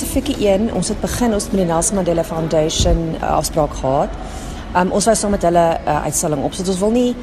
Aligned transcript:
spesifieke 0.00 0.40
een, 0.40 0.70
ons 0.72 0.88
het 0.88 1.00
begin 1.00 1.34
ons 1.36 1.46
met 1.50 1.58
die 1.60 1.66
Nelson 1.68 1.98
Mandela 1.98 2.22
Foundation 2.24 3.00
uh, 3.18 3.34
afspraak 3.36 3.74
gehad. 3.82 4.14
Um, 4.72 4.94
ons 4.96 5.04
wou 5.04 5.14
saam 5.16 5.34
met 5.36 5.42
hulle 5.44 5.64
'n 5.76 5.88
uh, 5.88 6.04
uitstalling 6.08 6.44
opsit. 6.44 6.68
Ons 6.68 6.78
wil 6.78 6.90
nie 6.90 7.16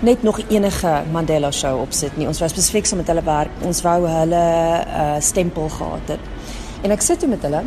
net 0.00 0.22
nog 0.22 0.40
enige 0.48 1.02
Mandela 1.12 1.50
show 1.50 1.80
opsit 1.80 2.16
nie. 2.16 2.26
Ons 2.26 2.38
wou 2.38 2.48
spesifiek 2.48 2.86
saam 2.86 2.98
met 2.98 3.06
hulle 3.06 3.22
werk. 3.22 3.50
Ons 3.60 3.82
wou 3.82 4.06
hulle 4.06 4.44
uh, 4.86 5.20
stempel 5.20 5.68
gehad 5.68 6.06
het. 6.06 6.20
En 6.82 6.90
ek 6.90 7.00
sit 7.00 7.18
toe 7.18 7.28
met 7.28 7.42
hulle 7.42 7.62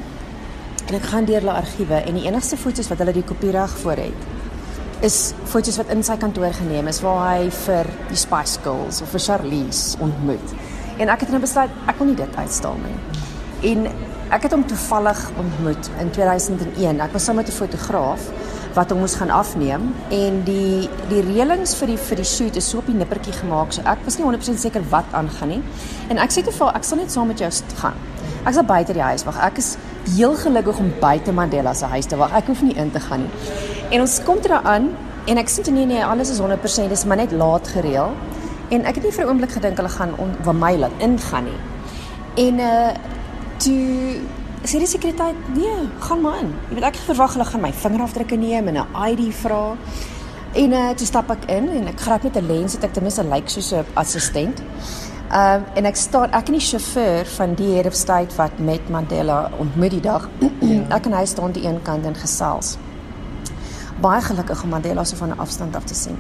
en 0.88 0.96
ek 0.96 1.04
gaan 1.04 1.26
deur 1.26 1.40
hulle 1.40 1.54
argiewe 1.62 2.02
en 2.02 2.14
die 2.14 2.26
enigste 2.26 2.58
foto's 2.58 2.88
wat 2.88 2.98
hulle 2.98 3.14
die 3.14 3.24
kopiereg 3.24 3.78
voor 3.78 3.98
het 3.98 4.30
is 5.02 5.34
foto's 5.46 5.78
wat 5.78 5.90
in 5.90 6.04
sy 6.04 6.18
kantoor 6.18 6.54
geneem 6.54 6.88
is 6.88 7.02
waar 7.02 7.38
hy 7.38 7.50
vir 7.50 7.86
die 8.10 8.18
Spice 8.18 8.60
Girls 8.64 9.02
of 9.02 9.10
vir 9.10 9.20
Charlize 9.20 9.98
ontmoet. 10.00 10.54
En 10.98 11.10
ek 11.10 11.20
het 11.20 11.30
nou 11.30 11.42
besluit 11.42 11.70
ek 11.88 11.98
wil 11.98 12.08
nie 12.08 12.16
dit 12.16 12.36
uitstal 12.36 12.78
nie. 12.78 13.31
En 13.62 13.86
ek 14.34 14.48
het 14.48 14.54
hom 14.56 14.64
toevallig 14.66 15.20
ontmoet 15.38 15.90
in 16.00 16.10
2001. 16.12 17.02
Ek 17.04 17.12
was 17.14 17.24
saam 17.24 17.36
met 17.36 17.48
'n 17.48 17.52
fotograaf 17.52 18.22
wat 18.74 18.90
hom 18.90 19.00
moes 19.00 19.16
gaan 19.16 19.30
afneem 19.30 19.94
en 20.10 20.44
die 20.44 20.90
die 21.10 21.22
reëlings 21.22 21.76
vir 21.76 21.88
die 21.88 21.98
vir 21.98 22.16
die 22.16 22.26
shoot 22.26 22.56
is 22.56 22.70
so 22.70 22.78
op 22.78 22.86
die 22.86 22.96
nippertjie 22.96 23.34
gemaak 23.34 23.74
so 23.76 23.82
ek 23.82 23.98
was 24.06 24.18
nie 24.18 24.26
100% 24.26 24.60
seker 24.60 24.82
wat 24.90 25.06
aangaan 25.12 25.48
nie. 25.48 25.62
En 26.08 26.18
ek 26.18 26.32
sê 26.32 26.44
te 26.44 26.52
vir 26.52 26.72
ek 26.76 26.84
sal 26.84 26.98
net 26.98 27.12
saam 27.12 27.28
met 27.28 27.40
jou 27.40 27.52
gaan. 27.82 27.94
Ek 28.46 28.54
sal 28.54 28.64
buite 28.64 28.94
die 28.94 29.02
huis 29.02 29.24
wag. 29.24 29.38
Ek 29.38 29.58
is 29.58 29.78
heel 30.16 30.36
gelukkig 30.36 30.80
om 30.80 30.94
buite 31.00 31.32
Mandela 31.32 31.74
se 31.74 31.86
huis 31.86 32.06
te 32.06 32.16
wag. 32.16 32.32
Ek 32.34 32.48
hoef 32.48 32.62
nie 32.62 32.76
in 32.76 32.92
te 32.92 33.00
gaan 33.00 33.20
nie. 33.20 33.30
En 33.92 34.02
ons 34.02 34.24
kom 34.24 34.42
daar 34.42 34.64
aan 34.64 34.90
en 35.28 35.38
ek 35.38 35.50
sê 35.50 35.72
nee 35.72 35.86
nee, 35.86 36.06
alles 36.06 36.30
is 36.30 36.40
100%, 36.40 36.90
dis 36.90 37.06
maar 37.06 37.18
net 37.18 37.32
laat 37.32 37.68
gereël. 37.68 38.12
En 38.70 38.86
ek 38.86 38.96
het 38.96 39.04
nie 39.04 39.12
vir 39.12 39.26
'n 39.26 39.28
oomblik 39.28 39.52
gedink 39.52 39.78
hulle 39.78 39.90
gaan 39.90 40.14
on, 40.18 40.36
van 40.42 40.60
my 40.60 40.78
laat 40.78 40.92
ingaan 41.00 41.44
nie. 41.44 41.60
En 42.36 42.60
uh 42.60 42.90
toe 43.62 44.22
sê 44.66 44.80
die 44.82 44.90
sekuriteit, 44.90 45.38
nee, 45.56 45.88
gaan 46.06 46.22
maar 46.22 46.42
in. 46.44 46.52
Jy 46.70 46.78
weet 46.78 46.88
ek 46.92 47.00
verwag 47.08 47.36
hulle 47.38 47.48
gaan 47.50 47.64
my 47.64 47.72
vingerafdrukke 47.74 48.38
neem 48.38 48.68
en 48.68 48.78
'n 48.82 48.88
ID 49.10 49.34
vra. 49.34 49.78
En 50.54 50.72
uh 50.72 50.90
toe 50.98 51.08
stap 51.08 51.30
ek 51.32 51.46
in 51.50 51.70
en 51.70 51.88
ek 51.88 52.00
gryp 52.00 52.24
met 52.24 52.38
'n 52.38 52.48
lens 52.48 52.74
het 52.74 52.84
ek 52.84 52.94
ten 52.94 53.04
minste 53.04 53.24
lyk 53.24 53.34
like 53.34 53.50
soos 53.50 53.72
'n 53.74 53.86
assistent. 53.94 54.62
Uh, 55.32 55.64
en 55.80 55.86
ek 55.86 55.96
staan 55.96 56.32
ek 56.32 56.48
en 56.48 56.54
die 56.54 56.60
sjofeur 56.60 57.26
van 57.26 57.54
die 57.56 57.76
head 57.76 57.86
of 57.86 57.94
state 57.94 58.36
wat 58.36 58.60
met 58.60 58.90
Mandela 58.90 59.50
ontmoet 59.58 59.92
die 59.92 60.02
dag. 60.02 60.30
ek 60.98 61.06
en 61.06 61.14
hy 61.14 61.26
staan 61.26 61.46
aan 61.46 61.52
die 61.52 61.66
een 61.66 61.82
kant 61.82 62.06
en 62.06 62.16
gesels. 62.16 62.78
Baie 64.02 64.22
gelukkig 64.22 64.64
om 64.64 64.70
Mandela 64.70 65.04
so 65.04 65.16
van 65.16 65.30
'n 65.30 65.40
afstand 65.40 65.76
af 65.76 65.84
te 65.84 65.96
sien. 65.96 66.18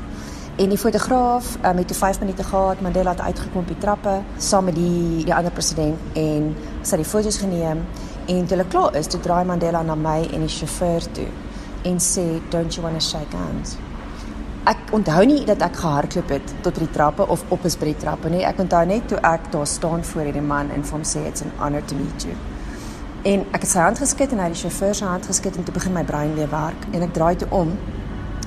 En 0.56 0.70
die 0.70 0.78
fotograaf 0.78 1.58
um, 1.66 1.78
het 1.78 1.88
toe 1.88 1.96
5 1.96 2.20
minute 2.20 2.44
gehad, 2.44 2.82
Mandela 2.82 3.10
het 3.10 3.22
uitgekom 3.22 3.62
op 3.62 3.68
die 3.68 3.78
trappe 3.78 4.22
saam 4.38 4.64
met 4.64 4.76
die 4.76 5.24
die 5.24 5.36
ander 5.36 5.52
president 5.52 6.00
en 6.14 6.56
sy 6.82 6.96
het 6.96 7.04
die 7.04 7.12
foto's 7.12 7.38
geneem 7.40 7.86
en 8.26 8.42
toe 8.46 8.58
hulle 8.58 8.68
klaar 8.68 8.96
is, 9.00 9.08
toe 9.08 9.20
draai 9.20 9.46
Mandela 9.46 9.82
na 9.82 9.96
my 9.96 10.20
en 10.34 10.44
die 10.44 10.52
sjofeur 10.52 11.08
toe 11.16 11.30
en 11.88 11.98
sê, 11.98 12.42
"Don't 12.50 12.76
you 12.76 12.84
want 12.84 13.00
to 13.00 13.06
shake 13.06 13.36
hands?" 13.36 13.78
Ek 14.64 14.78
onthou 14.92 15.26
nie 15.26 15.46
dat 15.46 15.62
ek 15.62 15.76
gehardloop 15.76 16.30
het 16.30 16.54
tot 16.62 16.76
die 16.76 16.90
trappe 16.92 17.28
of 17.28 17.44
op 17.50 17.66
is 17.66 17.78
by 17.78 17.86
die 17.86 17.98
trappe 17.98 18.30
nie. 18.30 18.44
Ek 18.45 18.60
onthou 18.60 18.86
net 18.86 19.08
toe 19.08 19.17
ek 19.17 19.52
daar 19.52 19.67
staan 19.67 20.04
voor 20.04 20.22
hierdie 20.22 20.42
man 20.42 20.70
en 20.70 20.84
vir 20.84 20.92
hom 20.92 21.04
sê, 21.04 21.26
"It's 21.28 21.42
an 21.42 21.52
honor 21.58 21.86
to 21.86 21.95
meet 21.95 22.23
you." 22.23 22.36
En 23.23 23.45
ek 23.52 23.61
het 23.61 23.70
sy 23.70 23.80
hand 23.80 23.98
geskud 23.98 24.32
en 24.32 24.38
hy 24.38 24.44
het 24.44 24.54
die 24.54 24.70
sjofeur 24.70 24.95
se 24.95 25.06
hand 25.06 25.26
geskud 25.26 25.58
en 25.58 25.64
toe 25.64 25.73
begin 25.73 25.94
my 25.94 26.04
brein 26.04 26.36
weer 26.36 26.50
werk 26.50 26.86
en 26.92 27.02
ek 27.02 27.14
draai 27.14 27.36
toe 27.36 27.48
om 27.50 27.78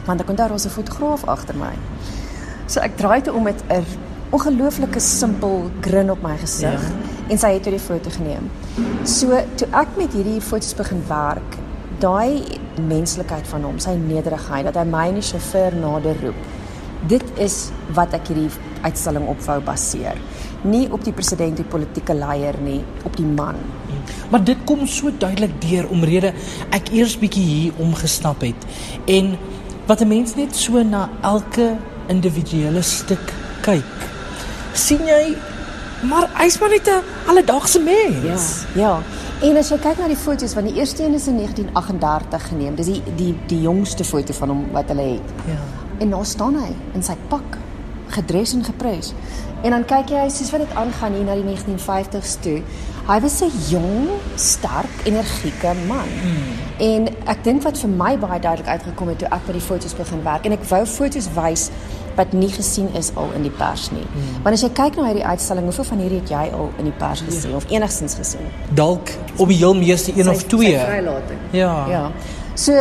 want 0.04 0.20
ek 0.20 0.28
onthou 0.28 0.46
daar 0.46 0.56
was 0.56 0.66
'n 0.66 0.70
fotograaf 0.70 1.24
agter 1.24 1.56
my. 1.56 1.74
So 2.66 2.80
ek 2.80 2.96
draai 2.96 3.20
toe 3.22 3.34
om 3.34 3.42
met 3.42 3.62
'n 3.68 3.84
ongelooflike 4.30 5.00
simpel 5.00 5.70
grin 5.80 6.10
op 6.10 6.22
my 6.22 6.36
gesig 6.36 6.82
ja. 6.82 6.94
en 7.28 7.38
sy 7.38 7.52
het 7.52 7.62
toe 7.62 7.72
die 7.72 7.80
foto 7.80 8.10
geneem. 8.10 8.50
So 9.04 9.38
toe 9.54 9.68
ek 9.70 9.96
met 9.96 10.12
hierdie 10.12 10.40
foto's 10.40 10.74
begin 10.74 11.02
werk, 11.08 11.58
daai 12.02 12.58
menslikheid 12.88 13.46
van 13.46 13.62
hom, 13.62 13.78
sy 13.78 13.94
nederigheid 14.00 14.64
dat 14.64 14.74
hy 14.80 14.84
my 14.88 15.12
die 15.14 15.22
sjofeur 15.22 15.76
nader 15.78 16.18
roep. 16.22 16.40
Dit 17.06 17.24
is 17.36 17.70
wat 17.94 18.14
ek 18.16 18.32
hierdie 18.32 18.50
uitstalling 18.82 19.28
op 19.28 19.40
wou 19.46 19.60
baseer. 19.60 20.18
Nie 20.64 20.86
op 20.92 21.04
die 21.04 21.12
president 21.12 21.60
of 21.60 21.68
politieke 21.68 22.14
leier 22.16 22.56
nie, 22.64 22.80
op 23.04 23.16
die 23.16 23.28
man. 23.28 23.60
Maar 24.30 24.44
dit 24.44 24.58
kom 24.64 24.86
so 24.86 25.12
duidelik 25.18 25.52
deur 25.62 25.88
omrede 25.92 26.32
ek 26.74 26.90
eers 26.96 27.16
bietjie 27.20 27.44
hier 27.44 27.82
omgestap 27.82 28.42
het 28.44 28.66
en 29.06 29.34
wat 29.86 30.00
'n 30.00 30.08
mens 30.08 30.34
net 30.34 30.56
so 30.56 30.82
na 30.82 31.08
elke 31.22 31.76
individuele 32.06 32.82
stuk 32.82 33.32
kyk. 33.60 33.84
sien 34.72 35.06
jy 35.06 35.36
maar 36.08 36.28
hy's 36.32 36.58
maar 36.58 36.68
net 36.68 36.86
'n 36.88 37.02
alledaagse 37.28 37.80
mens. 37.80 38.64
Ja. 38.74 38.80
Ja. 38.82 39.02
En 39.42 39.56
as 39.56 39.68
jy 39.68 39.78
kyk 39.78 39.98
na 39.98 40.06
die 40.08 40.16
foto's 40.16 40.52
van 40.52 40.64
die 40.64 40.74
eerste 40.74 41.04
een 41.04 41.14
is 41.14 41.26
in 41.26 41.36
1938 41.36 42.48
geneem. 42.48 42.74
Dis 42.74 42.86
die 42.86 43.02
die 43.16 43.34
die 43.46 43.60
jongste 43.60 44.04
foto 44.04 44.32
van 44.32 44.48
hom 44.48 44.66
wat 44.72 44.88
hulle 44.88 45.02
het. 45.02 45.32
Ja. 45.46 45.58
En 45.98 46.10
daar 46.10 46.26
staan 46.26 46.54
hy 46.54 46.70
in 46.92 47.02
sy 47.02 47.16
pak, 47.28 47.58
gedres 48.14 48.54
en 48.56 48.64
gepres. 48.64 49.12
En 49.64 49.72
dan 49.72 49.84
kyk 49.88 50.10
jy 50.12 50.24
soos 50.32 50.50
wat 50.52 50.60
dit 50.66 50.74
aangaan 50.76 51.14
hier 51.16 51.24
na 51.24 51.34
die 51.38 51.46
1950s 51.46 52.34
toe. 52.44 52.58
Hy 53.08 53.18
was 53.20 53.40
'n 53.42 53.52
jong, 53.68 54.08
sterk, 54.36 54.92
energieke 55.04 55.72
man. 55.88 56.08
Hmm. 56.22 56.54
En 56.78 57.08
ek 57.26 57.44
dink 57.44 57.62
wat 57.62 57.78
vir 57.78 57.88
my 57.88 58.18
baie 58.18 58.40
duidelik 58.40 58.68
uitgekom 58.68 59.08
het 59.08 59.18
toe 59.18 59.28
ek 59.28 59.46
met 59.46 59.56
die 59.56 59.66
foto's 59.66 59.94
begin 59.94 60.22
werk 60.24 60.44
en 60.46 60.52
ek 60.52 60.64
wou 60.68 60.86
foto's 60.86 61.28
wys 61.34 61.70
wat 62.16 62.32
nie 62.32 62.48
gesien 62.48 62.88
is 62.94 63.10
al 63.14 63.30
in 63.34 63.42
die 63.42 63.50
pers 63.50 63.90
nie. 63.90 64.06
Hmm. 64.12 64.42
Want 64.42 64.54
as 64.54 64.62
jy 64.62 64.70
kyk 64.70 64.96
na 64.96 65.04
hierdie 65.04 65.24
uitstalling, 65.26 65.64
hoeveel 65.64 65.84
van 65.84 65.98
hierdie 65.98 66.20
het 66.20 66.28
jy 66.28 66.50
al 66.52 66.70
in 66.78 66.84
die 66.84 66.92
pers 66.98 67.20
gesien 67.20 67.50
ja. 67.50 67.56
of 67.56 67.64
enigstens 67.70 68.14
gesien? 68.14 68.46
Dalk 68.74 69.08
op 69.36 69.48
die 69.48 69.56
heel 69.56 69.74
meeste 69.74 70.12
een 70.16 70.24
Sy- 70.24 70.30
of 70.30 70.42
twee. 70.42 70.78
sy 70.78 70.84
vrylating. 70.84 71.38
Ja. 71.50 71.86
Ja. 71.88 72.10
So 72.54 72.72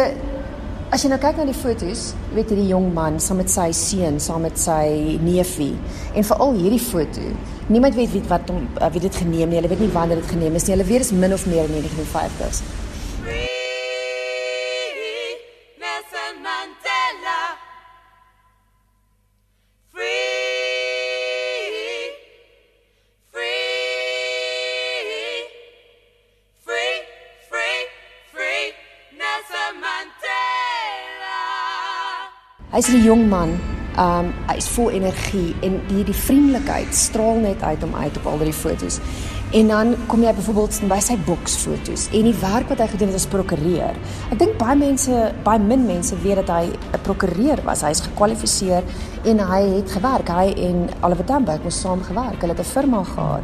as 0.93 1.01
jy 1.01 1.09
nou 1.09 1.17
kyk 1.17 1.39
na 1.39 1.45
die 1.49 1.55
foto's, 1.57 2.01
weet 2.37 2.51
jy 2.53 2.59
die 2.59 2.67
jong 2.69 2.91
man 2.93 3.15
saam 3.23 3.39
met 3.41 3.49
sy 3.49 3.71
seun, 3.73 4.19
saam 4.21 4.43
met 4.45 4.59
sy 4.61 5.17
neefie 5.25 5.73
en 6.13 6.27
veral 6.27 6.53
hierdie 6.59 6.81
foto. 6.81 7.23
Niemand 7.73 7.97
weet 7.97 8.11
wie 8.13 8.21
wat 8.29 8.51
hom 8.53 8.67
uh, 8.77 8.91
wie 8.93 9.01
dit 9.01 9.17
geneem 9.17 9.49
nie. 9.49 9.57
Hulle 9.57 9.71
weet 9.71 9.81
nie 9.81 9.89
wanneer 9.95 10.21
dit 10.21 10.29
geneem 10.35 10.59
is 10.59 10.67
nie. 10.67 10.75
Hulle 10.75 10.85
weet 10.85 11.01
dit 11.01 11.09
is 11.09 11.17
min 11.17 11.33
of 11.33 11.47
meer 11.49 11.65
in 11.65 11.79
die 11.79 11.81
1950s. 11.87 12.61
Hy's 32.73 32.87
'n 32.89 33.03
jong 33.05 33.29
man. 33.29 33.51
Um 34.01 34.33
hy's 34.49 34.67
vol 34.73 34.89
energie 34.89 35.53
en 35.61 35.75
die 35.87 36.03
die 36.03 36.15
vriendelikheid 36.25 36.95
straal 36.95 37.37
net 37.37 37.61
uit 37.61 37.81
hom 37.85 37.93
uit 37.95 38.17
op 38.17 38.25
al 38.25 38.37
die 38.37 38.53
foto's. 38.53 38.97
En 39.51 39.67
dan 39.67 39.95
kom 40.07 40.23
jy 40.23 40.33
byvoorbeeld 40.33 40.79
by 40.89 40.97
sy 40.99 41.17
boksfoto's 41.25 42.07
en 42.11 42.23
die 42.23 42.39
werk 42.41 42.69
wat 42.69 42.79
hy 42.81 42.87
gedoen 42.87 43.07
het 43.13 43.15
as 43.15 43.29
prokureur. 43.29 43.93
Ek 44.31 44.39
dink 44.39 44.57
baie 44.57 44.75
mense, 44.75 45.33
baie 45.43 45.59
min 45.59 45.85
mense 45.85 46.17
weet 46.23 46.35
dat 46.41 46.49
hy 46.49 46.73
'n 46.73 47.01
prokureur 47.03 47.61
was. 47.63 47.81
Hy's 47.81 48.01
gekwalifiseer 48.01 48.83
en 49.23 49.37
hy 49.37 49.61
het 49.77 49.91
gewerk. 49.91 50.27
Hy 50.27 50.53
en 50.57 50.89
Oliver 51.03 51.25
Tambo 51.25 51.51
het 51.51 51.63
mos 51.63 51.79
saam 51.79 52.01
gewerk. 52.01 52.41
Hulle 52.41 52.55
het 52.57 52.65
'n 52.65 52.73
firma 52.73 53.03
gehad. 53.03 53.43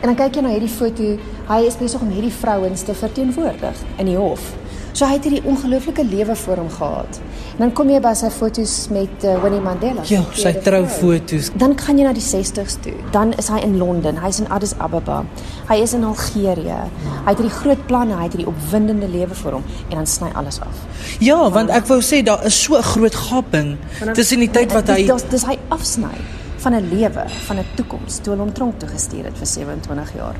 En 0.00 0.14
dan 0.14 0.16
kyk 0.16 0.34
jy 0.34 0.42
na 0.42 0.48
hierdie 0.48 0.68
foto, 0.68 1.16
hy 1.48 1.60
is 1.66 1.76
besig 1.76 2.00
om 2.00 2.08
hierdie 2.08 2.32
vrouens 2.32 2.82
te 2.82 2.94
verteenwoordig 2.94 3.76
in 3.98 4.06
die 4.06 4.16
hof. 4.16 4.52
So 4.94 5.08
hy 5.10 5.16
het 5.16 5.24
hierdie 5.26 5.42
ongelooflike 5.50 6.04
lewe 6.06 6.36
voor 6.38 6.60
hom 6.62 6.68
gehad. 6.70 7.16
En 7.56 7.64
dan 7.64 7.72
kom 7.74 7.88
jy 7.90 7.98
by 8.02 8.12
sy 8.14 8.28
foto's 8.30 8.74
met 8.94 9.24
uh, 9.26 9.32
Winnie 9.42 9.58
Mandela. 9.62 10.04
Ja, 10.06 10.20
sy 10.38 10.52
troufoto's. 10.62 11.48
Dan 11.58 11.74
gaan 11.80 11.98
jy 11.98 12.06
na 12.06 12.12
die 12.14 12.22
60s 12.22 12.76
toe. 12.84 12.94
Dan 13.16 13.32
is 13.42 13.50
hy 13.50 13.58
in 13.66 13.74
Londen, 13.80 14.20
hy's 14.22 14.38
in 14.44 14.46
Addis 14.54 14.76
Ababa. 14.78 15.24
Hy 15.66 15.80
is 15.82 15.96
in 15.98 16.06
Algerië. 16.06 16.78
Hy 17.10 17.26
het 17.26 17.42
hierdie 17.42 17.56
groot 17.56 17.82
planne, 17.90 18.14
hy 18.20 18.28
het 18.28 18.38
hierdie 18.38 18.46
opwindende 18.52 19.10
lewe 19.10 19.34
voor 19.42 19.58
hom 19.58 19.66
en 19.88 19.98
dan 19.98 20.06
sny 20.14 20.30
alles 20.38 20.60
af. 20.62 20.86
Ja, 21.18 21.40
want 21.50 21.74
ek 21.74 21.90
wou 21.90 21.98
sê 21.98 22.22
daar 22.22 22.46
is 22.46 22.62
so 22.62 22.78
'n 22.78 22.86
groot 22.94 23.14
gaping 23.14 23.76
tussen 24.14 24.46
die 24.46 24.50
tyd 24.50 24.70
wat 24.72 24.86
hy 24.94 25.06
dis, 25.10 25.26
dis 25.26 25.46
hy 25.50 25.58
afsny 25.74 26.14
van 26.62 26.74
'n 26.74 26.86
lewe, 26.94 27.26
van 27.50 27.58
'n 27.58 27.66
toekoms 27.74 28.22
toe 28.22 28.32
hulle 28.32 28.46
hom 28.46 28.54
tronk 28.54 28.78
toe 28.78 28.88
gestuur 28.88 29.24
het 29.24 29.38
vir 29.38 29.46
27 29.46 30.14
jaar. 30.14 30.36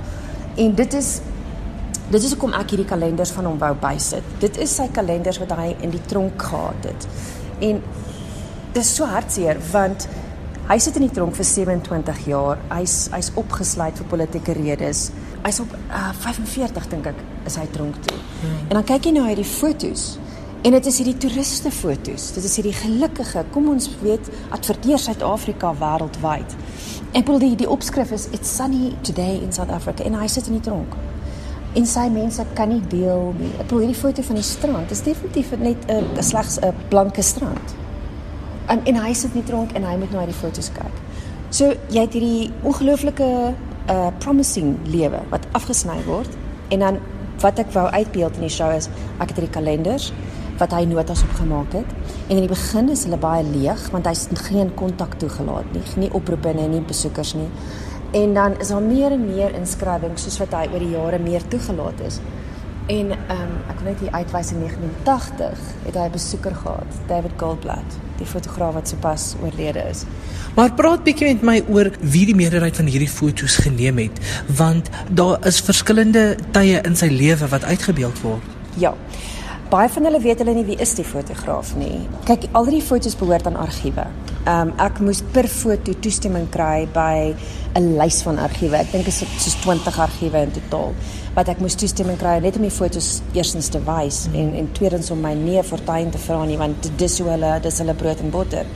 En 0.57 0.75
dit 0.75 0.95
is 0.95 1.21
dit 2.11 2.21
is 2.21 2.35
hoekom 2.35 2.55
ek 2.57 2.75
hierdie 2.75 2.89
kalenders 2.89 3.33
van 3.37 3.49
hom 3.49 3.59
wou 3.61 3.73
bysit. 3.81 4.27
Dit 4.43 4.59
is 4.63 4.75
sy 4.77 4.89
kalenders 4.95 5.41
wat 5.43 5.55
hy 5.59 5.71
in 5.81 5.95
die 5.95 6.03
tronk 6.11 6.43
gehad 6.43 6.91
het. 6.91 7.09
En 7.65 7.81
dis 8.75 8.95
so 8.97 9.09
hartseer 9.09 9.61
want 9.71 10.09
hy 10.69 10.79
sit 10.81 10.97
in 10.97 11.07
die 11.07 11.15
tronk 11.15 11.37
vir 11.37 11.49
27 11.49 12.27
jaar. 12.31 12.61
Hy's 12.73 13.09
hy's 13.15 13.31
opgesluit 13.41 14.01
vir 14.01 14.11
politieke 14.11 14.57
redes. 14.59 15.09
Hy's 15.45 15.61
op 15.65 15.73
uh, 15.89 16.11
45 16.25 16.91
dink 16.93 17.13
ek 17.13 17.25
is 17.49 17.59
hy 17.61 17.67
tronk 17.73 17.99
toe. 18.07 18.21
Hmm. 18.43 18.61
En 18.69 18.79
dan 18.81 18.87
kyk 18.95 19.09
jy 19.09 19.17
nou 19.19 19.27
hierdie 19.29 19.49
foto's 19.49 20.15
En 20.65 20.73
dit 20.73 20.87
is 20.89 20.97
hierdie 20.97 21.19
toeriste 21.21 21.69
foto's. 21.69 22.31
Dit 22.33 22.45
is 22.49 22.55
hierdie 22.57 22.73
gelukkige, 22.73 23.43
kom 23.53 23.67
ons 23.69 23.91
weet, 24.01 24.31
adverteer 24.57 24.97
Suid-Afrika 24.97 25.75
wêreldwyd. 25.77 26.55
Ek 27.13 27.27
bedoel 27.27 27.43
die 27.43 27.59
die 27.67 27.69
opskrif 27.69 28.15
is 28.17 28.31
It's 28.33 28.49
sunny 28.49 28.95
today 29.05 29.43
in 29.45 29.53
South 29.53 29.69
Africa 29.69 30.07
en 30.09 30.17
hy 30.17 30.25
sit 30.33 30.49
in 30.49 30.57
die 30.57 30.65
tronk. 30.65 30.97
En 31.75 31.87
sy 31.87 32.09
mense 32.13 32.45
kan 32.55 32.69
nie 32.71 32.83
deel 32.89 33.33
nie. 33.39 33.51
Ek 33.59 33.67
bedoel 33.67 33.87
hierdie 33.87 33.99
foto 33.99 34.23
van 34.23 34.39
die 34.39 34.47
strand 34.47 34.91
is 34.95 35.03
definitief 35.03 35.51
net 35.59 35.89
'n 35.89 36.05
uh, 36.17 36.23
slegs 36.23 36.59
'n 36.61 36.69
uh, 36.71 36.75
blanke 36.89 37.23
strand. 37.23 37.75
Um, 38.71 38.81
en 38.85 38.97
hy 38.97 39.13
sit 39.13 39.35
nie 39.35 39.43
tronk 39.43 39.73
en 39.73 39.85
hy 39.85 39.97
moet 39.97 40.11
nou 40.11 40.21
uit 40.21 40.33
die 40.33 40.41
foto's 40.41 40.71
kyk. 40.73 40.95
So 41.51 41.75
jy 41.91 42.01
het 42.01 42.13
hierdie 42.13 42.53
ongelooflike 42.63 43.55
uh 43.89 44.09
promising 44.19 44.79
lewe 44.89 45.21
wat 45.31 45.45
afgesny 45.53 45.99
word 46.07 46.31
en 46.73 46.79
dan 46.79 46.99
wat 47.43 47.59
ek 47.59 47.73
wou 47.75 47.85
uitbeeld 47.93 48.39
in 48.41 48.47
die 48.47 48.53
show 48.53 48.71
is 48.73 48.89
ek 49.19 49.29
het 49.29 49.37
hierdie 49.37 49.53
kalenders 49.53 50.13
wat 50.61 50.73
hy 50.73 50.85
notas 50.89 51.25
opgemaak 51.27 51.75
het 51.77 51.91
en 52.29 52.37
in 52.39 52.45
die 52.47 52.51
begin 52.53 52.89
is 52.95 53.05
hulle 53.05 53.19
baie 53.21 53.45
leeg 53.45 53.83
want 53.93 54.09
hy's 54.09 54.29
geen 54.47 54.71
kontak 54.79 55.19
toegelaat 55.21 55.69
nie, 55.77 55.83
nie 56.07 56.11
oproepe 56.17 56.55
nie, 56.57 56.69
nie 56.77 56.81
besoekers 56.81 57.35
nie. 57.37 57.51
En 58.15 58.35
dan 58.35 58.61
is 58.61 58.69
daar 58.69 58.83
meer 58.83 59.11
en 59.11 59.25
meer 59.27 59.55
inskrywings 59.59 60.23
soos 60.23 60.39
wat 60.45 60.53
hy 60.55 60.69
oor 60.71 60.83
die 60.83 60.93
jare 60.95 61.19
meer 61.19 61.43
toegelaat 61.51 62.01
is. 62.07 62.21
En 62.87 63.11
ehm 63.11 63.41
um, 63.41 63.55
ek 63.73 63.81
wil 63.81 63.89
net 63.91 64.01
hier 64.05 64.13
uitwys 64.13 64.51
in 64.53 64.61
1980 64.61 65.63
het 65.87 65.95
hy 65.95 66.05
'n 66.07 66.13
besoeker 66.13 66.55
gehad, 66.55 66.91
David 67.09 67.35
Goldblatt, 67.37 67.97
die 68.19 68.27
fotograaf 68.27 68.75
wat 68.75 68.89
sopas 68.89 69.35
oorlede 69.43 69.83
is. 69.91 70.05
Maar 70.55 70.73
praat 70.73 71.03
bietjie 71.03 71.33
met 71.33 71.43
my 71.43 71.65
oor 71.69 71.91
wie 72.01 72.27
die 72.27 72.35
meerderheid 72.35 72.77
van 72.77 72.87
hierdie 72.87 73.09
foto's 73.09 73.57
geneem 73.57 73.99
het, 73.99 74.21
want 74.47 74.91
daar 75.11 75.47
is 75.47 75.61
verskillende 75.61 76.37
tye 76.51 76.81
in 76.85 76.97
sy 76.97 77.09
lewe 77.11 77.49
wat 77.49 77.65
uitgebeeld 77.65 78.21
word. 78.21 78.43
Ja. 78.77 78.95
Baie 79.71 79.89
van 79.89 80.05
hulle 80.05 80.21
weet 80.21 80.43
hulle 80.43 80.55
nie 80.55 80.67
wie 80.69 80.77
is 80.83 80.93
die 80.95 81.07
fotograaf 81.07 81.75
nie. 81.79 82.05
Kyk, 82.29 82.51
al 82.53 82.69
die 82.69 82.83
foto's 82.85 83.17
behoort 83.17 83.47
aan 83.49 83.57
argiewe. 83.57 84.05
Ehm 84.45 84.69
um, 84.69 84.73
ek 84.85 84.99
moes 85.01 85.23
per 85.33 85.49
foto 85.49 85.95
toestemming 86.05 86.51
kry 86.53 86.85
by 86.93 87.35
'n 87.79 87.97
lys 87.97 88.23
van 88.23 88.39
argiewe. 88.39 88.77
Ek 88.77 88.93
dink 88.93 89.05
dit 89.05 89.15
is 89.15 89.25
soos 89.45 89.57
20 89.63 89.99
argiewe 89.99 90.43
in 90.43 90.53
totaal 90.53 90.93
wat 91.35 91.49
ek 91.49 91.59
moes 91.59 91.75
toestemming 91.75 92.19
kry 92.19 92.39
net 92.43 92.57
om 92.57 92.63
die 92.63 92.71
foto's 92.71 93.23
eerstens 93.33 93.69
te 93.69 93.81
wys 93.87 94.27
mm. 94.29 94.35
en 94.41 94.53
en 94.55 94.69
tweedens 94.73 95.11
om 95.11 95.21
my 95.21 95.33
nee 95.35 95.63
fortuin 95.63 96.11
te 96.11 96.19
vra 96.19 96.45
nie 96.45 96.59
want 96.59 96.83
dit 96.83 97.09
is 97.09 97.19
hoe 97.19 97.31
hulle 97.31 97.61
dis 97.63 97.79
hulle 97.79 97.95
brood 97.95 98.21
en 98.21 98.31
botter. 98.31 98.67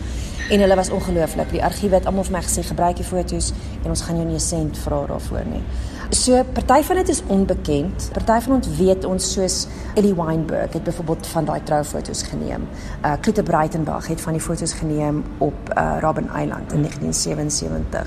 En 0.50 0.60
hulle 0.60 0.76
was 0.76 0.90
ongelooflik. 0.90 1.50
Die 1.52 1.62
argiewe 1.64 1.94
het 1.94 2.06
almal 2.06 2.24
vir 2.24 2.38
my 2.38 2.42
gesê 2.42 2.64
gebruik 2.64 2.96
die 2.96 3.04
foto's 3.04 3.52
en 3.84 3.90
ons 3.92 4.02
gaan 4.02 4.16
jou 4.16 4.26
nie 4.26 4.40
'n 4.40 4.40
sent 4.40 4.78
vra 4.78 5.06
daarvoor 5.06 5.44
nie. 5.44 5.62
So 6.10 6.44
party 6.44 6.82
van 6.82 6.96
dit 6.96 7.08
is 7.08 7.22
onbekend. 7.26 8.10
Party 8.12 8.44
van 8.44 8.54
ons 8.54 8.68
weet 8.76 9.04
ons 9.04 9.32
soos 9.32 9.66
Ellie 9.94 10.14
Weinberg 10.14 10.72
het 10.72 10.84
byvoorbeeld 10.84 11.26
van 11.26 11.44
daai 11.44 11.62
troufoto's 11.62 12.22
geneem. 12.22 12.68
Uh 13.04 13.12
Kloete 13.20 13.42
Breitenberg 13.42 14.06
het 14.06 14.20
van 14.20 14.32
die 14.32 14.42
foto's 14.42 14.72
geneem 14.72 15.24
op 15.38 15.74
uh 15.76 15.96
Robben 16.00 16.24
Island 16.24 16.72
in 16.72 16.80
1977. 16.80 18.06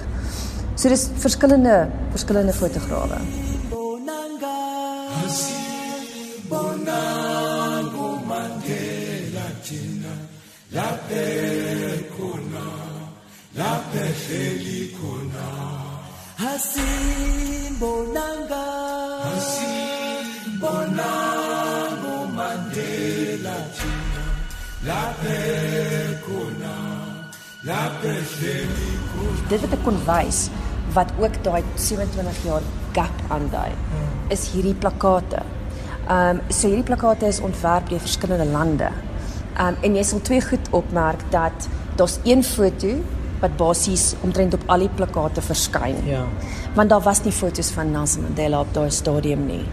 So 0.76 0.90
dis 0.90 1.10
verskillende 1.14 1.90
verskillende 2.10 2.54
fotograwe. 2.54 3.14
Hasimbonanga 3.14 4.58
Hasimbonanga 5.22 8.20
Mandela 8.26 9.46
thina 22.74 23.58
laphe 24.88 25.38
khona 26.26 26.74
laphe 27.70 28.14
hleli 28.32 28.90
Dit 29.52 29.62
wat 29.68 29.78
ek 29.78 29.86
kon 29.86 30.02
wys 30.10 30.42
wat 30.98 31.14
ook 31.22 31.38
daai 31.46 31.62
27 31.78 32.44
jaar 32.50 32.66
gap 32.98 33.24
aandui 33.30 33.70
is 34.34 34.50
hierdie 34.56 34.78
plakate. 34.84 35.46
Ehm 36.10 36.42
um, 36.42 36.44
so 36.50 36.68
hierdie 36.68 36.90
plakate 36.90 37.30
is 37.30 37.46
ontwerp 37.52 37.94
deur 37.94 38.02
verskillende 38.10 38.50
lande. 38.58 38.90
Ehm 38.90 39.68
um, 39.68 39.82
en 39.86 40.02
jy 40.02 40.10
sal 40.10 40.26
twee 40.26 40.42
goed 40.50 40.74
opmerk 40.84 41.22
dat 41.30 41.70
daar's 42.02 42.18
een 42.26 42.44
foto 42.54 42.98
wat 43.42 43.58
basies 43.58 44.14
omtrent 44.22 44.54
op 44.54 44.64
al 44.66 44.86
die 44.86 44.90
plakate 44.96 45.42
verskyn. 45.42 45.98
Ja. 46.06 46.26
Want 46.76 46.90
daar 46.90 47.02
was 47.02 47.24
nie 47.24 47.34
foto's 47.34 47.72
van 47.72 47.92
Nelson 47.92 48.22
Mandela 48.28 48.60
op 48.60 48.74
daai 48.74 48.92
stadium 48.92 49.46
nie. 49.46 49.64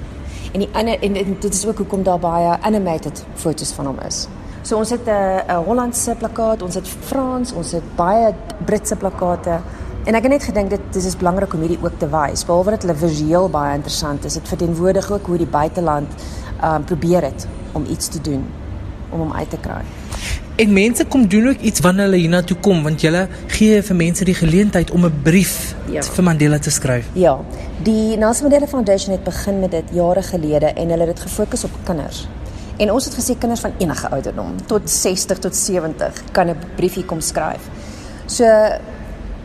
En 0.53 0.65
die 0.65 0.69
ander 0.73 1.03
en, 1.03 1.17
en 1.17 1.37
dit 1.41 1.55
is 1.55 1.67
ook 1.67 1.79
hoekom 1.85 2.03
daar 2.03 2.19
baie 2.19 2.56
animated 2.61 3.25
foto's 3.35 3.73
van 3.76 3.87
hom 3.93 3.99
is. 4.06 4.26
So 4.62 4.76
ons 4.76 4.91
het 4.91 5.06
'n 5.06 5.43
'n 5.49 5.65
Hollandse 5.65 6.15
plakkaat, 6.19 6.62
ons 6.62 6.75
het 6.75 6.88
Frans, 6.88 7.53
ons 7.53 7.73
het 7.73 7.97
baie 7.97 8.35
Britse 8.65 8.97
plakate. 8.97 9.61
En 10.05 10.14
ek 10.14 10.23
het 10.23 10.32
net 10.32 10.43
gedink 10.43 10.71
dit 10.71 10.81
dis 10.93 11.05
is 11.05 11.17
belangrik 11.17 11.55
om 11.55 11.61
hierdie 11.61 11.79
ook 11.82 11.99
te 11.99 12.09
wys. 12.09 12.44
Behalwe 12.44 12.71
dat 12.71 12.82
hulle 12.82 12.94
visueel 12.94 13.49
baie 13.49 13.75
interessant 13.75 14.25
is, 14.25 14.35
dit 14.35 14.49
verteenwoordig 14.49 15.11
ook 15.11 15.26
hoe 15.26 15.37
die 15.37 15.47
buiteland 15.47 16.09
um, 16.64 16.85
probeer 16.85 17.23
het 17.23 17.47
om 17.73 17.85
iets 17.85 18.09
te 18.09 18.21
doen 18.21 18.47
om 19.11 19.19
hom 19.19 19.32
uit 19.32 19.50
te 19.50 19.56
kry. 19.56 19.82
En 20.58 20.72
mense 20.72 21.05
kom 21.06 21.28
doen 21.28 21.49
ook 21.49 21.60
iets 21.60 21.81
wanneer 21.81 22.08
hulle 22.08 22.19
hiernatoe 22.19 22.56
kom 22.58 22.81
want 22.82 23.02
jy 23.05 23.12
gee 23.55 23.82
vir 23.82 23.96
mense 23.96 24.25
die 24.26 24.34
geleentheid 24.34 24.90
om 24.90 25.05
'n 25.06 25.20
brief 25.22 25.75
Ja. 25.87 26.02
vir 26.02 26.25
Mandela 26.25 26.58
te 26.58 26.70
skryf. 26.70 27.06
Ja, 27.12 27.38
die 27.82 28.16
Nelson 28.16 28.43
Mandela 28.49 28.66
Foundation 28.66 29.12
het 29.12 29.25
begin 29.25 29.60
met 29.60 29.70
dit 29.70 29.84
jare 29.93 30.22
gelede 30.22 30.66
en 30.66 30.88
hulle 30.88 31.06
het 31.06 31.16
dit 31.16 31.20
gefokus 31.20 31.64
op 31.64 31.70
kinders. 31.84 32.28
En 32.76 32.93
ons 32.93 33.05
het 33.05 33.14
gesê 33.14 33.38
kinders 33.38 33.60
van 33.60 33.72
enige 33.78 34.10
ouderdom 34.10 34.55
tot 34.66 34.90
60 34.90 35.38
tot 35.38 35.56
70 35.56 36.12
kan 36.32 36.49
'n 36.49 36.56
briefie 36.76 37.04
kom 37.04 37.20
skryf. 37.20 37.61
So 38.26 38.44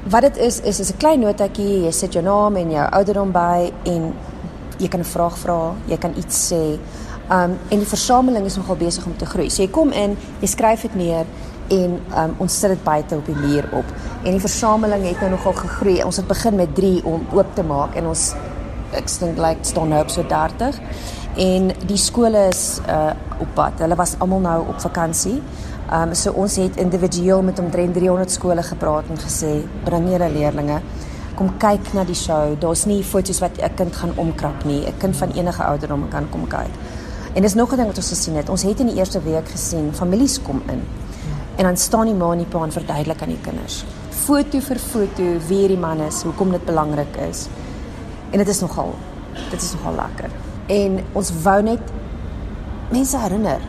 wat 0.10 0.22
dit 0.22 0.38
is 0.38 0.60
is 0.62 0.80
is 0.80 0.90
'n 0.92 0.98
klein 0.98 1.20
notaatjie, 1.20 1.84
jy 1.84 1.92
sit 1.92 2.14
jou 2.14 2.26
naam 2.26 2.56
en 2.56 2.72
jou 2.72 2.90
ouderdom 2.92 3.32
by 3.32 3.72
en 3.84 4.14
jy 4.78 4.88
kan 4.88 5.00
'n 5.00 5.06
vraag 5.06 5.38
vra, 5.38 5.74
jy 5.86 5.98
kan 5.98 6.14
iets 6.18 6.52
sê. 6.54 6.78
Um 7.32 7.58
en 7.70 7.80
die 7.80 7.88
versameling 7.88 8.46
is 8.46 8.56
nogal 8.60 8.76
besig 8.76 9.06
om 9.06 9.18
te 9.18 9.26
groei. 9.26 9.50
So 9.50 9.64
jy 9.64 9.70
kom 9.72 9.92
in, 9.92 10.18
jy 10.42 10.48
skryf 10.52 10.82
dit 10.82 10.96
neer 10.96 11.26
en 11.72 11.94
um, 12.20 12.34
ons 12.44 12.60
sit 12.60 12.74
dit 12.74 12.84
buite 12.84 13.16
op 13.16 13.26
die 13.26 13.36
muur 13.36 13.70
op. 13.72 13.92
En 14.24 14.32
die 14.36 14.44
versameling 14.44 15.06
het 15.08 15.22
nou 15.24 15.30
nogal 15.32 15.56
gegroei. 15.62 16.02
Ons 16.04 16.20
het 16.20 16.28
begin 16.28 16.56
met 16.60 16.76
3 16.76 17.04
om 17.08 17.24
oop 17.32 17.56
te 17.56 17.64
maak 17.64 17.96
en 17.96 18.12
ons 18.12 18.34
ek 18.94 19.08
dink 19.20 19.40
lyk 19.40 19.58
like, 19.58 19.66
staan 19.66 19.90
nou 19.90 20.02
op 20.04 20.12
so 20.14 20.26
30. 20.28 20.82
En 21.44 21.72
die 21.88 21.98
skole 21.98 22.48
is 22.52 22.82
uh 22.88 23.14
op 23.42 23.56
pad. 23.56 23.80
Hulle 23.82 23.96
was 23.98 24.14
almal 24.22 24.44
nou 24.44 24.60
op 24.68 24.84
vakansie. 24.84 25.40
Um 25.94 26.14
so 26.14 26.36
ons 26.38 26.60
het 26.62 26.78
individueel 26.78 27.42
met 27.42 27.60
omtrent 27.60 27.96
300 27.98 28.32
skole 28.32 28.64
gepraat 28.64 29.10
en 29.10 29.18
gesê 29.20 29.56
bring 29.88 30.12
julle 30.12 30.30
leerders 30.30 31.02
kom 31.36 31.50
kyk 31.62 31.94
na 31.98 32.04
die 32.06 32.18
show. 32.18 32.54
Daar's 32.62 32.86
nie 32.86 33.02
foto's 33.04 33.40
wat 33.42 33.58
'n 33.58 33.76
kind 33.76 33.96
gaan 33.96 34.14
omkrap 34.16 34.66
nie. 34.66 34.86
'n 34.86 34.98
Kind 34.98 35.16
van 35.18 35.32
enige 35.32 35.64
ouderdom 35.64 36.08
kan 36.10 36.30
kom 36.30 36.48
kyk. 36.48 36.74
En 37.34 37.42
dis 37.42 37.54
nog 37.54 37.72
'n 37.72 37.76
ding 37.76 37.88
wat 37.88 37.98
ons 37.98 38.10
gesien 38.10 38.36
het. 38.36 38.50
Ons 38.50 38.64
het 38.64 38.80
in 38.80 38.88
die 38.88 38.96
eerste 38.96 39.22
week 39.22 39.50
gesien 39.50 39.94
families 39.94 40.42
kom 40.42 40.62
in. 40.68 40.82
En 41.56 41.64
dan 41.64 41.78
staan 41.78 42.06
die 42.06 42.16
ma 42.16 42.32
en 42.32 42.38
die 42.38 42.48
pa 42.48 42.64
en 42.64 42.72
verduidelik 42.72 43.22
aan 43.22 43.28
die 43.28 43.42
kinders. 43.42 43.86
Foto 44.10 44.60
vir 44.60 44.80
foto 44.80 45.24
wie 45.48 45.58
hierdie 45.58 45.78
man 45.78 46.00
is, 46.02 46.22
hoekom 46.22 46.52
dit 46.52 46.66
belangrik 46.66 47.16
is. 47.16 47.48
En 48.32 48.38
dit 48.38 48.48
is 48.48 48.60
nogal 48.60 48.96
dit 49.50 49.62
is 49.62 49.72
nogal 49.74 49.96
lekker. 49.96 50.30
En 50.68 51.00
ons 51.14 51.32
wou 51.44 51.62
net 51.62 51.82
mense 52.92 53.18
herinner 53.18 53.62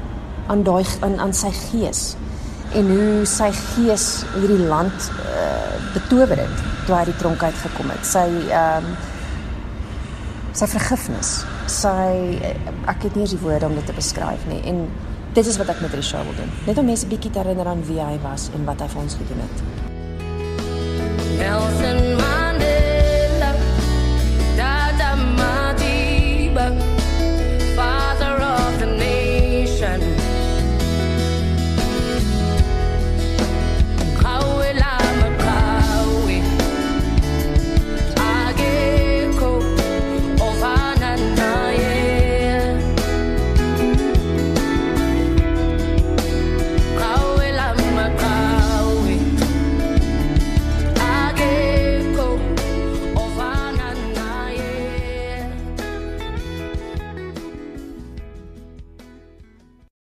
aan 0.46 0.62
daai 0.62 0.84
aan 1.00 1.18
aan 1.18 1.32
sy 1.32 1.50
gees 1.70 2.14
en 2.74 2.90
hoe 2.90 3.24
sy 3.28 3.50
gees 3.54 4.24
hierdie 4.34 4.66
land 4.66 5.10
uh, 5.22 5.92
betower 5.94 6.40
het 6.42 6.62
toe 6.86 6.96
hy 6.96 7.04
die 7.08 7.16
tronk 7.20 7.42
uit 7.42 7.60
gekom 7.62 7.92
het. 7.94 8.06
Sy 8.06 8.26
ehm 8.50 8.92
um, 8.92 8.94
sy 10.54 10.68
vergifnis. 10.70 11.30
Sy 11.70 12.38
ek 12.90 13.06
het 13.08 13.14
nie 13.14 13.24
eens 13.24 13.34
die 13.36 13.40
woorde 13.42 13.66
om 13.66 13.74
dit 13.74 13.86
te 13.86 13.96
beskryf 13.96 14.44
nie. 14.50 14.60
En 14.68 14.84
dit 15.34 15.46
is 15.46 15.58
wat 15.60 15.72
ek 15.72 15.80
met 15.80 15.96
show 16.04 16.22
wil 16.22 16.36
doen. 16.38 16.50
Net 16.66 16.78
om 16.78 16.86
mense 16.86 17.06
bietjie 17.06 17.30
te 17.30 17.42
herinner 17.42 17.66
aan 17.66 17.84
wie 17.88 18.00
hy 18.00 18.18
was 18.22 18.50
en 18.54 18.64
wat 18.68 18.80
hy 18.80 18.88
vir 18.92 19.02
ons 19.02 19.18
gedoen 19.22 19.44
het. 19.46 19.56
Nelson 21.40 22.03